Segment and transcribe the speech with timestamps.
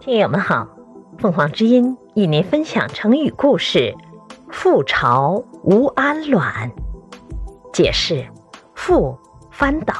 [0.00, 0.68] 听友们好，
[1.18, 3.94] 凤凰之音与您分享成语故事
[4.52, 6.70] “覆巢无安卵”。
[7.72, 8.26] 解释：
[8.76, 9.16] 覆
[9.50, 9.94] 翻倒，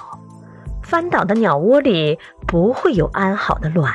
[0.83, 3.93] 翻倒的鸟窝里不会有安好的卵，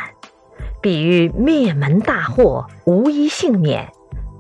[0.82, 3.86] 比喻灭门大祸，无一幸免；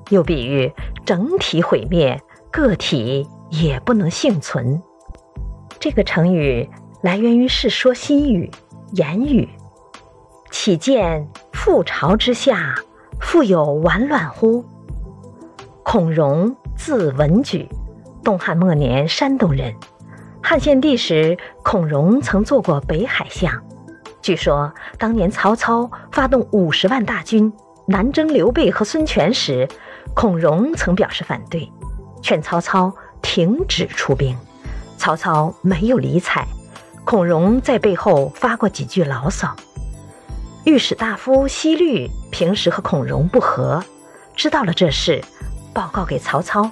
[0.09, 0.73] 又比喻
[1.05, 4.81] 整体毁灭，个体也不能幸存。
[5.79, 6.69] 这个成语
[7.01, 8.51] 来源于《世说新语·
[8.97, 9.47] 言语》，
[10.51, 11.25] 岂见。
[11.53, 12.75] 覆巢之下，
[13.19, 14.63] 复有完卵乎？
[15.83, 17.67] 孔融字文举，
[18.23, 19.75] 东汉末年山东人。
[20.41, 23.53] 汉献帝时，孔融曾做过北海相。
[24.21, 27.51] 据说当年曹操发动五十万大军
[27.85, 29.67] 南征刘备和孙权时，
[30.13, 31.69] 孔融曾表示反对，
[32.21, 34.35] 劝曹操停止出兵。
[34.97, 36.45] 曹操没有理睬，
[37.09, 39.55] 孔融在背后发过几句牢骚。
[40.65, 43.83] 御史大夫西律平时和孔融不和，
[44.35, 45.19] 知道了这事，
[45.73, 46.69] 报告给曹操，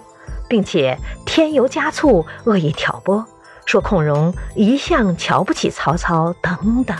[0.47, 3.25] 并且添油加醋，恶意挑拨，
[3.65, 6.95] 说孔融一向瞧不起曹操等等。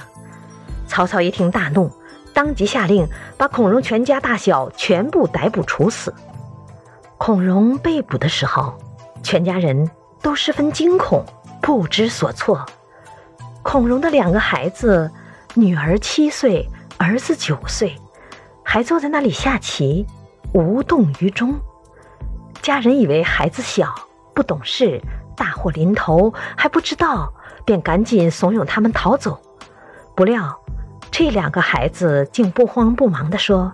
[0.88, 1.92] 曹操一听大怒，
[2.34, 6.12] 当即下令把孔融全家大小全部逮捕处死。
[7.20, 8.74] 孔融被捕的时候，
[9.22, 9.92] 全家人
[10.24, 11.24] 都十分惊恐，
[11.62, 12.66] 不知所措。
[13.70, 15.12] 孔融的两个孩子，
[15.54, 16.66] 女儿七岁。
[16.98, 17.94] 儿子九岁，
[18.64, 20.08] 还坐在那里下棋，
[20.54, 21.54] 无动于衷。
[22.62, 23.94] 家人以为孩子小
[24.34, 25.02] 不懂事，
[25.36, 27.32] 大祸临头还不知道，
[27.66, 29.38] 便赶紧怂恿他们逃走。
[30.16, 30.58] 不料
[31.12, 33.74] 这两个孩子竟不慌不忙地说：“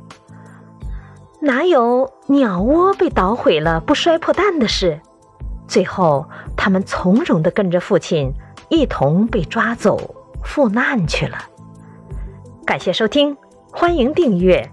[1.39, 5.00] 哪有鸟窝被捣毁了不摔破蛋的事？”
[5.67, 8.33] 最后，他们从容地跟着父亲
[8.73, 11.38] 一同被抓走赴难去了。
[12.66, 13.38] 感谢收听，
[13.71, 14.67] 欢迎订阅。